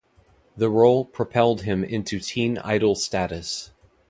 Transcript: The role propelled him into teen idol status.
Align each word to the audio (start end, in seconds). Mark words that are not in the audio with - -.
The 0.57 0.67
role 0.71 1.05
propelled 1.05 1.61
him 1.61 1.83
into 1.83 2.19
teen 2.19 2.57
idol 2.63 2.95
status. 2.95 3.69